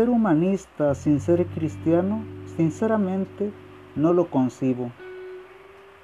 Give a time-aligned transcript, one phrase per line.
[0.00, 2.24] ser humanista sin ser cristiano,
[2.56, 3.52] sinceramente,
[3.94, 4.90] no lo concibo.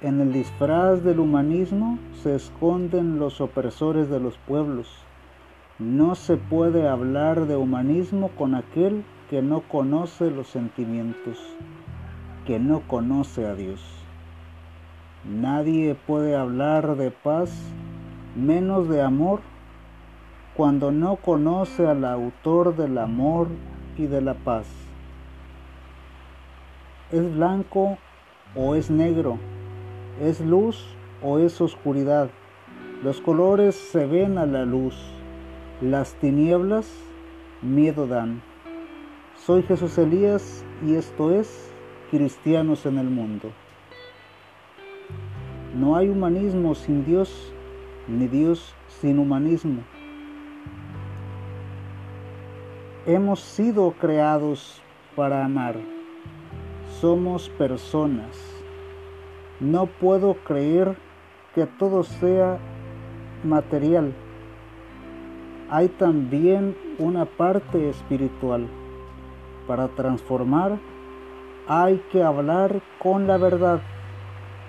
[0.01, 4.87] En el disfraz del humanismo se esconden los opresores de los pueblos.
[5.79, 11.39] No se puede hablar de humanismo con aquel que no conoce los sentimientos,
[12.45, 13.83] que no conoce a Dios.
[15.27, 17.51] Nadie puede hablar de paz
[18.35, 19.39] menos de amor
[20.55, 23.47] cuando no conoce al autor del amor
[23.97, 24.67] y de la paz.
[27.11, 27.97] ¿Es blanco
[28.55, 29.39] o es negro?
[30.21, 30.85] ¿Es luz
[31.21, 32.29] o es oscuridad?
[33.03, 34.95] Los colores se ven a la luz,
[35.81, 36.91] las tinieblas
[37.61, 38.41] miedo dan.
[39.35, 41.71] Soy Jesús Elías y esto es
[42.11, 43.51] Cristianos en el Mundo.
[45.75, 47.53] No hay humanismo sin Dios,
[48.07, 49.83] ni Dios sin humanismo.
[53.09, 54.81] Hemos sido creados
[55.15, 55.77] para amar.
[56.99, 58.37] Somos personas.
[59.61, 60.97] No puedo creer
[61.55, 62.57] que todo sea
[63.45, 64.13] material.
[65.69, 68.67] Hay también una parte espiritual.
[69.67, 70.77] Para transformar
[71.65, 73.79] hay que hablar con la verdad,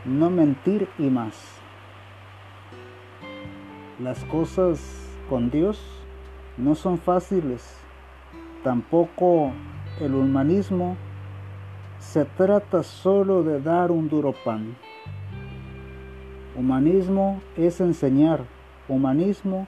[0.05, 1.61] no mentir y más.
[3.99, 5.81] Las cosas con Dios
[6.57, 7.77] no son fáciles,
[8.63, 9.53] tampoco
[10.01, 10.97] el humanismo
[11.99, 14.77] se trata solo de dar un duro pan.
[16.57, 18.45] Humanismo es enseñar,
[18.89, 19.67] humanismo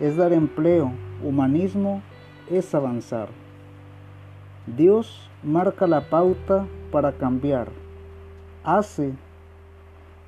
[0.00, 2.02] es dar empleo, humanismo
[2.50, 3.28] es avanzar.
[4.66, 7.68] Dios marca la pauta para cambiar,
[8.64, 9.14] hace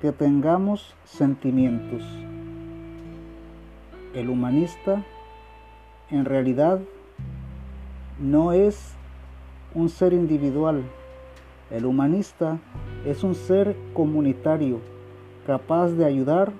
[0.01, 2.01] que tengamos sentimientos.
[4.13, 5.03] El humanista
[6.09, 6.81] en realidad
[8.21, 8.93] no es
[9.73, 10.83] un ser individual.
[11.71, 12.59] El humanista
[13.03, 14.79] es un ser comunitario
[15.47, 16.51] capaz de ayudar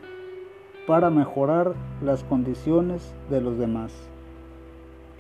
[0.87, 3.93] para mejorar las condiciones de los demás.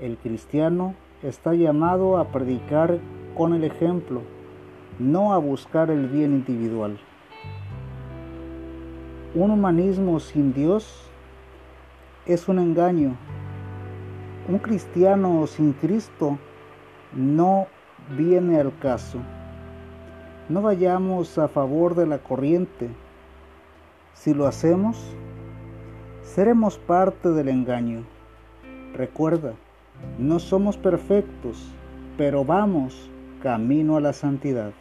[0.01, 2.97] El cristiano está llamado a predicar
[3.37, 4.21] con el ejemplo,
[4.97, 6.97] no a buscar el bien individual.
[9.35, 11.03] Un humanismo sin Dios
[12.25, 13.15] es un engaño.
[14.47, 16.39] Un cristiano sin Cristo
[17.13, 17.67] no
[18.17, 19.19] viene al caso.
[20.49, 22.89] No vayamos a favor de la corriente.
[24.13, 24.97] Si lo hacemos,
[26.23, 28.03] seremos parte del engaño.
[28.93, 29.53] Recuerda,
[30.17, 31.71] no somos perfectos,
[32.17, 33.11] pero vamos
[33.43, 34.71] camino a la santidad.